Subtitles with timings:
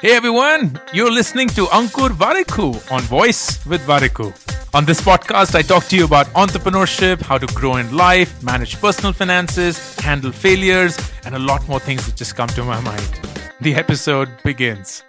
[0.00, 4.32] Hey everyone, you're listening to Ankur Warikoo on Voice with Warikoo.
[4.74, 8.78] On this podcast, I talk to you about entrepreneurship, how to grow in life, manage
[8.80, 13.20] personal finances, handle failures, and a lot more things that just come to my mind.
[13.60, 15.02] The episode begins.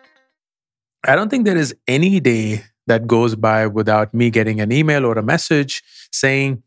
[1.06, 5.06] I don't think there is any day that goes by without me getting an email
[5.06, 6.64] or a message saying,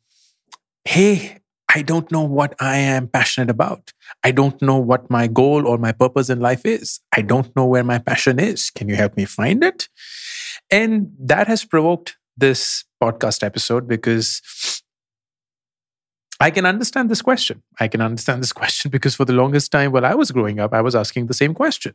[0.84, 1.39] Hey,
[1.72, 3.92] I don't know what I am passionate about.
[4.24, 6.98] I don't know what my goal or my purpose in life is.
[7.12, 8.70] I don't know where my passion is.
[8.70, 9.88] Can you help me find it?
[10.72, 14.42] And that has provoked this podcast episode because
[16.40, 17.62] I can understand this question.
[17.78, 20.74] I can understand this question because for the longest time while I was growing up,
[20.74, 21.94] I was asking the same question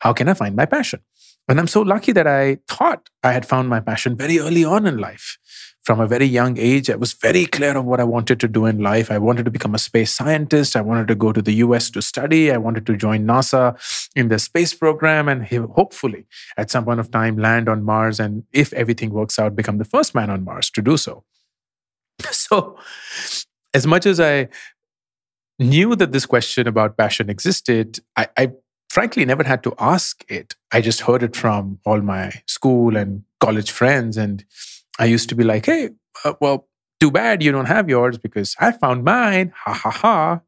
[0.00, 1.00] How can I find my passion?
[1.48, 4.86] And I'm so lucky that I thought I had found my passion very early on
[4.86, 5.38] in life
[5.86, 8.66] from a very young age, I was very clear of what I wanted to do
[8.66, 9.08] in life.
[9.08, 10.74] I wanted to become a space scientist.
[10.74, 12.50] I wanted to go to the US to study.
[12.50, 13.76] I wanted to join NASA
[14.16, 18.18] in the space program and hopefully at some point of time land on Mars.
[18.18, 21.24] And if everything works out, become the first man on Mars to do so.
[22.32, 22.78] So,
[23.72, 24.48] as much as I
[25.60, 28.52] knew that this question about passion existed, I, I
[28.88, 30.56] frankly never had to ask it.
[30.72, 34.16] I just heard it from all my school and college friends.
[34.16, 34.44] And
[34.98, 35.90] I used to be like, hey,
[36.24, 36.68] uh, well,
[37.00, 39.52] too bad you don't have yours because I found mine.
[39.64, 40.40] Ha ha ha.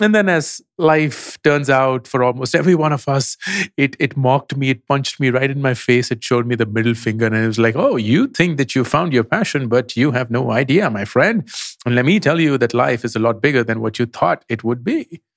[0.00, 3.36] And then, as life turns out for almost every one of us,
[3.76, 6.66] it, it mocked me, it punched me right in my face, it showed me the
[6.66, 9.96] middle finger, and it was like, oh, you think that you found your passion, but
[9.96, 11.48] you have no idea, my friend.
[11.86, 14.44] And let me tell you that life is a lot bigger than what you thought
[14.48, 15.22] it would be.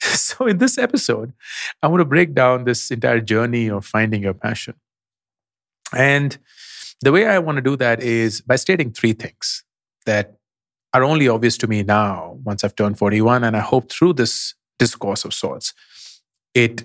[0.00, 1.32] So, in this episode,
[1.82, 4.74] I want to break down this entire journey of finding your passion.
[5.92, 6.38] And
[7.00, 9.64] the way I want to do that is by stating three things
[10.06, 10.36] that
[10.92, 13.44] are only obvious to me now once I've turned 41.
[13.44, 15.74] And I hope through this discourse of sorts,
[16.54, 16.84] it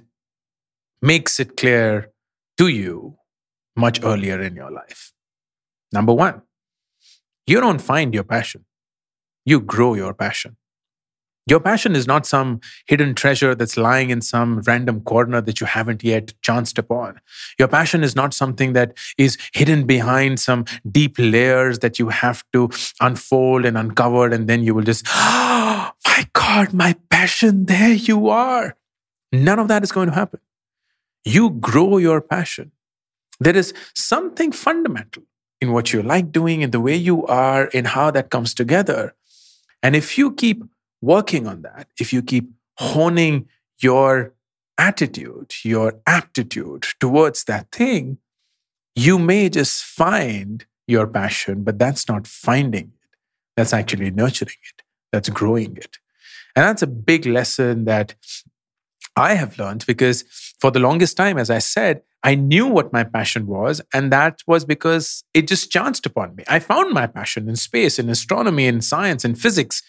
[1.01, 2.11] makes it clear
[2.57, 3.17] to you
[3.75, 5.13] much earlier in your life.
[5.91, 6.41] Number one,
[7.47, 8.65] you don't find your passion,
[9.45, 10.57] you grow your passion.
[11.45, 15.67] Your passion is not some hidden treasure that's lying in some random corner that you
[15.67, 17.19] haven't yet chanced upon.
[17.59, 22.45] Your passion is not something that is hidden behind some deep layers that you have
[22.53, 22.69] to
[23.01, 28.29] unfold and uncover, and then you will just, oh my God, my passion, there you
[28.29, 28.77] are.
[29.33, 30.39] None of that is going to happen.
[31.25, 32.71] You grow your passion.
[33.39, 35.23] There is something fundamental
[35.59, 39.13] in what you like doing, in the way you are, in how that comes together.
[39.81, 40.63] And if you keep
[41.03, 43.47] working on that, if you keep honing
[43.81, 44.33] your
[44.77, 48.17] attitude, your aptitude towards that thing,
[48.95, 53.17] you may just find your passion, but that's not finding it.
[53.57, 54.81] That's actually nurturing it,
[55.11, 55.97] that's growing it.
[56.55, 58.15] And that's a big lesson that
[59.15, 60.23] I have learned because
[60.59, 64.41] for the longest time, as I said, I knew what my passion was, and that
[64.47, 66.45] was because it just chanced upon me.
[66.47, 69.83] I found my passion in space, in astronomy, in science, in physics.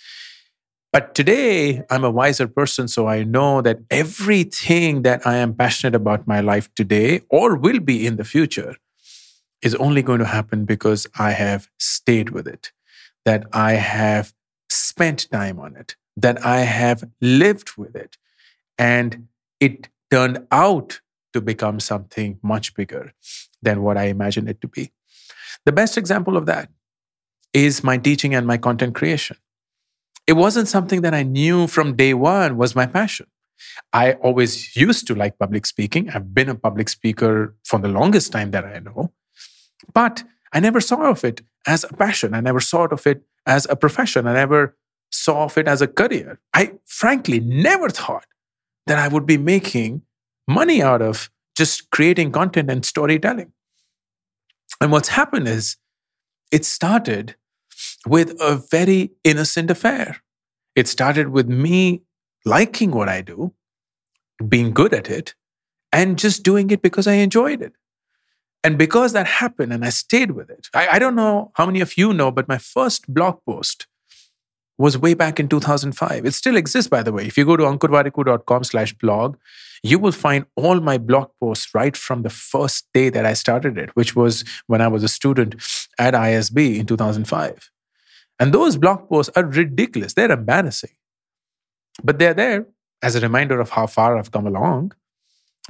[0.94, 5.96] But today, I'm a wiser person, so I know that everything that I am passionate
[5.96, 8.76] about my life today or will be in the future
[9.60, 12.70] is only going to happen because I have stayed with it,
[13.24, 14.34] that I have
[14.70, 18.16] spent time on it, that I have lived with it,
[18.78, 19.26] and
[19.58, 21.00] it turned out
[21.32, 23.14] to become something much bigger
[23.60, 24.92] than what I imagined it to be.
[25.64, 26.68] The best example of that
[27.52, 29.38] is my teaching and my content creation.
[30.26, 33.26] It wasn't something that I knew from day one was my passion.
[33.92, 36.10] I always used to like public speaking.
[36.10, 39.12] I've been a public speaker for the longest time that I know.
[39.92, 42.34] But I never saw of it as a passion.
[42.34, 44.26] I never saw of it as a profession.
[44.26, 44.76] I never
[45.10, 46.40] saw of it as a career.
[46.52, 48.26] I frankly never thought
[48.86, 50.02] that I would be making
[50.48, 53.52] money out of just creating content and storytelling.
[54.80, 55.76] And what's happened is
[56.50, 57.36] it started
[58.06, 60.18] with a very innocent affair.
[60.74, 62.02] It started with me
[62.44, 63.54] liking what I do,
[64.46, 65.34] being good at it,
[65.92, 67.72] and just doing it because I enjoyed it.
[68.62, 71.80] And because that happened and I stayed with it, I, I don't know how many
[71.80, 73.86] of you know, but my first blog post
[74.78, 76.24] was way back in 2005.
[76.26, 77.26] It still exists, by the way.
[77.26, 79.36] If you go to ankurwarikoo.com slash blog,
[79.82, 83.78] you will find all my blog posts right from the first day that I started
[83.78, 85.54] it, which was when I was a student
[85.98, 87.70] at ISB in 2005.
[88.44, 90.12] And those blog posts are ridiculous.
[90.12, 90.90] They're embarrassing.
[92.02, 92.66] But they're there
[93.02, 94.92] as a reminder of how far I've come along.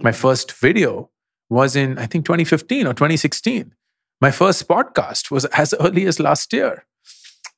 [0.01, 1.09] My first video
[1.49, 3.73] was in, I think, 2015 or 2016.
[4.21, 6.85] My first podcast was as early as last year.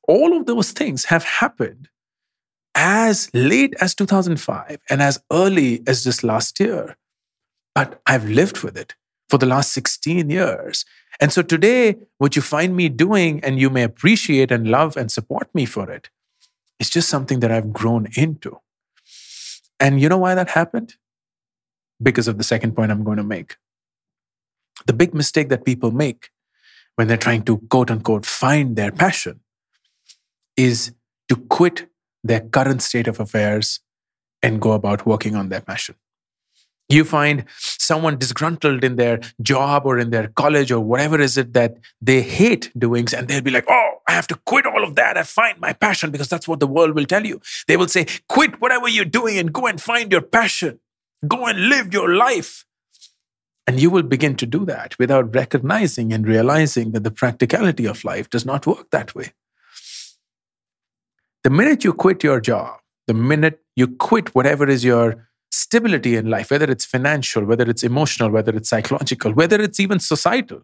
[0.07, 1.89] All of those things have happened
[2.75, 6.95] as late as 2005 and as early as just last year.
[7.73, 8.93] But I've lived with it
[9.29, 10.85] for the last 16 years.
[11.19, 15.11] And so today, what you find me doing, and you may appreciate and love and
[15.11, 16.09] support me for it,
[16.79, 18.59] is just something that I've grown into.
[19.79, 20.95] And you know why that happened?
[22.01, 23.57] Because of the second point I'm going to make.
[24.85, 26.29] The big mistake that people make
[26.95, 29.39] when they're trying to quote unquote find their passion
[30.55, 30.93] is
[31.29, 31.89] to quit
[32.23, 33.79] their current state of affairs
[34.43, 35.95] and go about working on their passion.
[36.89, 41.53] You find someone disgruntled in their job or in their college or whatever is it
[41.53, 44.95] that they hate doing, and they'll be like, Oh, I have to quit all of
[44.95, 47.41] that and find my passion because that's what the world will tell you.
[47.67, 50.79] They will say, Quit whatever you're doing and go and find your passion.
[51.27, 52.65] Go and live your life.
[53.65, 58.05] And you will begin to do that without recognizing and realizing that the practicality of
[58.05, 59.33] life does not work that way.
[61.43, 66.29] The minute you quit your job, the minute you quit whatever is your stability in
[66.29, 70.61] life, whether it's financial, whether it's emotional, whether it's psychological, whether it's even societal,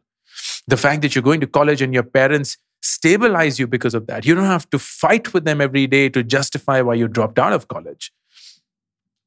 [0.68, 4.26] the fact that you're going to college and your parents stabilize you because of that,
[4.26, 7.54] you don't have to fight with them every day to justify why you dropped out
[7.54, 8.12] of college.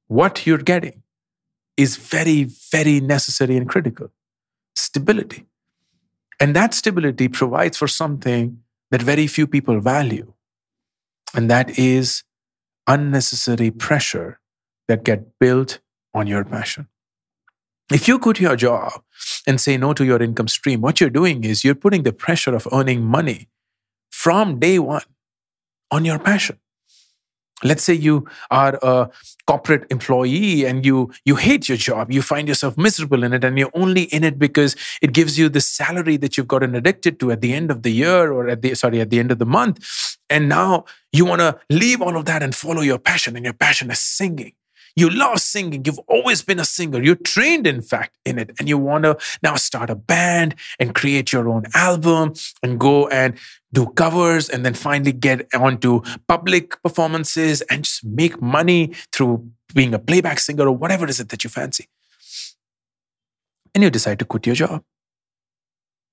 [0.08, 1.03] What you're getting
[1.76, 4.11] is very, very necessary and critical
[4.75, 5.47] stability.
[6.38, 10.32] And that stability provides for something that very few people value,
[11.35, 12.23] and that is
[12.87, 14.38] unnecessary pressure
[14.88, 15.81] that get built
[16.15, 16.88] on your passion.
[17.93, 19.03] If you quit your job
[19.47, 22.55] and say no to your income stream, what you're doing is you're putting the pressure
[22.55, 23.49] of earning money
[24.11, 25.03] from day one
[25.91, 26.59] on your passion.
[27.65, 29.09] Let's say you are a
[29.47, 32.12] corporate employee and you you hate your job.
[32.12, 35.49] You find yourself miserable in it and you're only in it because it gives you
[35.49, 38.61] the salary that you've gotten addicted to at the end of the year or at
[38.61, 40.17] the sorry at the end of the month.
[40.29, 43.55] And now you want to leave all of that and follow your passion and your
[43.55, 44.53] passion is singing
[44.97, 45.85] you love singing.
[45.85, 47.03] You've always been a singer.
[47.03, 48.51] You're trained, in fact, in it.
[48.59, 52.33] And you want to now start a band and create your own album
[52.63, 53.39] and go and
[53.73, 59.93] do covers and then finally get onto public performances and just make money through being
[59.93, 61.89] a playback singer or whatever is it that you fancy.
[63.75, 64.83] And you decide to quit your job.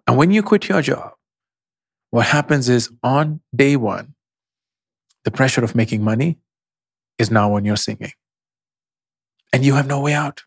[0.05, 1.13] And when you quit your job,
[2.11, 4.13] what happens is on day one,
[5.23, 6.37] the pressure of making money
[7.17, 8.11] is now on your singing
[9.53, 10.43] and you have no way out.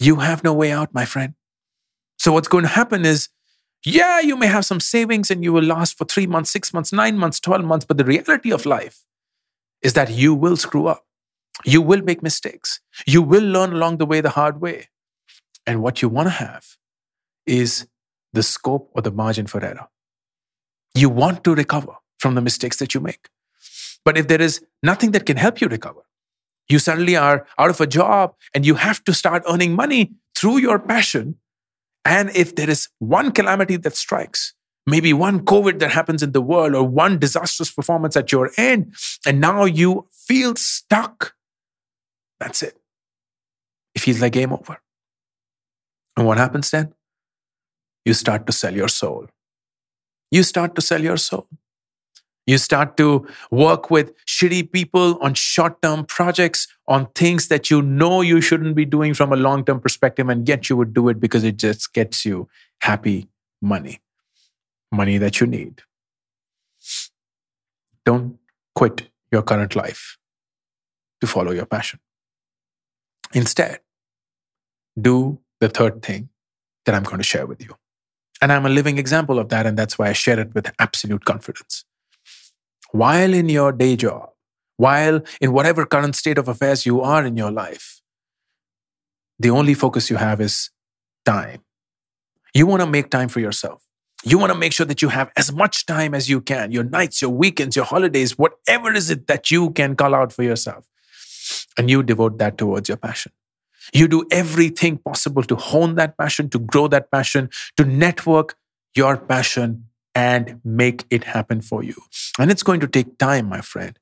[0.00, 1.34] You have no way out, my friend.
[2.18, 3.28] So, what's going to happen is,
[3.84, 6.92] yeah, you may have some savings and you will last for three months, six months,
[6.92, 7.84] nine months, 12 months.
[7.84, 9.04] But the reality of life
[9.82, 11.04] is that you will screw up.
[11.64, 12.80] You will make mistakes.
[13.06, 14.88] You will learn along the way the hard way.
[15.66, 16.76] And what you want to have
[17.46, 17.86] is
[18.32, 19.88] the scope or the margin for error.
[20.94, 23.28] You want to recover from the mistakes that you make.
[24.04, 26.00] But if there is nothing that can help you recover,
[26.68, 30.58] you suddenly are out of a job and you have to start earning money through
[30.58, 31.36] your passion.
[32.04, 34.54] And if there is one calamity that strikes,
[34.86, 38.94] maybe one COVID that happens in the world or one disastrous performance at your end,
[39.26, 41.34] and now you feel stuck,
[42.40, 42.78] that's it.
[43.94, 44.80] It feels like game over.
[46.16, 46.94] And what happens then?
[48.04, 49.28] You start to sell your soul.
[50.30, 51.48] You start to sell your soul.
[52.46, 57.80] You start to work with shitty people on short term projects, on things that you
[57.80, 61.08] know you shouldn't be doing from a long term perspective, and yet you would do
[61.08, 62.48] it because it just gets you
[62.82, 63.28] happy
[63.62, 64.00] money,
[64.92, 65.82] money that you need.
[68.04, 68.38] Don't
[68.74, 70.18] quit your current life
[71.22, 71.98] to follow your passion.
[73.32, 73.80] Instead,
[75.00, 76.28] do the third thing
[76.84, 77.74] that I'm going to share with you.
[78.42, 81.24] And I'm a living example of that, and that's why I share it with absolute
[81.24, 81.86] confidence
[82.94, 84.30] while in your day job,
[84.76, 88.00] while in whatever current state of affairs you are in your life,
[89.40, 90.70] the only focus you have is
[91.24, 91.62] time.
[92.54, 93.82] You want to make time for yourself.
[94.22, 96.84] You want to make sure that you have as much time as you can your
[96.84, 100.86] nights, your weekends, your holidays, whatever is it that you can call out for yourself.
[101.76, 103.32] And you devote that towards your passion.
[103.92, 108.56] You do everything possible to hone that passion, to grow that passion, to network
[108.94, 111.94] your passion and make it happen for you.
[112.38, 113.98] And it's going to take time, my friend.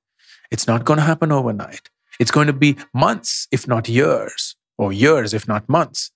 [0.50, 1.88] It's not going to happen overnight.
[2.20, 6.10] It's going to be months, if not years, or years, if not months,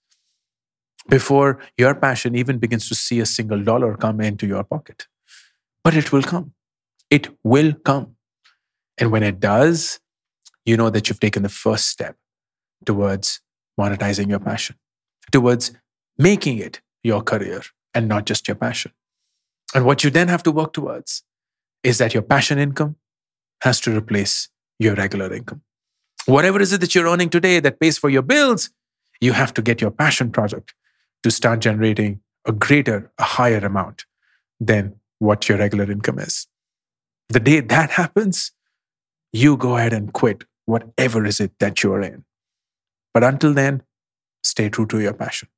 [1.08, 5.06] before your passion even begins to see a single dollar come into your pocket.
[5.82, 6.52] But it will come.
[7.10, 8.16] It will come.
[8.98, 10.00] And when it does,
[10.64, 12.16] you know that you've taken the first step
[12.84, 13.40] towards
[13.78, 14.76] monetizing your passion,
[15.30, 15.72] towards
[16.18, 17.62] making it your career
[17.94, 18.92] and not just your passion.
[19.74, 21.22] And what you then have to work towards
[21.82, 22.96] is that your passion income
[23.62, 25.62] has to replace your regular income.
[26.26, 28.70] Whatever is it that you're earning today that pays for your bills,
[29.20, 30.74] you have to get your passion project
[31.22, 34.04] to start generating a greater, a higher amount
[34.60, 36.46] than what your regular income is.
[37.28, 38.52] The day that happens,
[39.32, 42.24] you go ahead and quit whatever is it that you're in.
[43.14, 43.82] But until then,
[44.42, 45.48] stay true to your passion.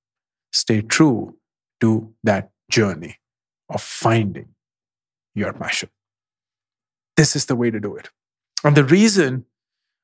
[0.52, 1.36] Stay true
[1.80, 3.18] to that journey
[3.68, 4.48] of finding
[5.34, 5.90] your passion.
[7.16, 8.10] This is the way to do it.
[8.64, 9.44] And the reason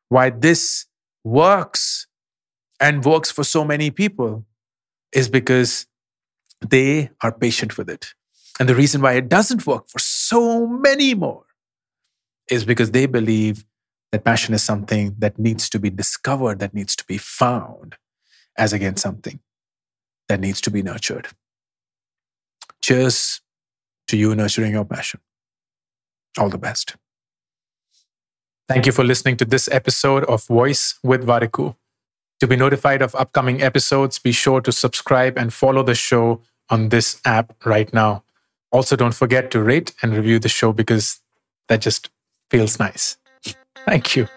[0.08, 0.86] why this
[1.24, 2.06] works
[2.80, 4.44] and works for so many people
[5.12, 5.86] is because
[6.60, 8.14] they are patient with it.
[8.58, 11.44] And the reason why it doesn't work for so many more
[12.50, 13.64] is because they believe
[14.12, 17.96] that passion is something that needs to be discovered, that needs to be found,
[18.56, 19.40] as against something
[20.28, 21.28] that needs to be nurtured.
[22.80, 23.40] Cheers
[24.08, 25.20] to you nurturing your passion.
[26.38, 26.96] All the best.
[28.68, 31.76] Thank you for listening to this episode of Voice with Warikoo.
[32.40, 36.88] To be notified of upcoming episodes, be sure to subscribe and follow the show on
[36.88, 38.24] this app right now.
[38.72, 41.20] Also, don't forget to rate and review the show because
[41.68, 42.10] that just
[42.50, 43.18] feels nice.
[43.86, 44.28] Thank you.